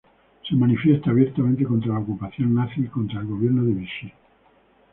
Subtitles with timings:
[0.49, 4.11] Se manifiesta abiertamente contra la ocupación nazi y contra el gobierno de Vichy.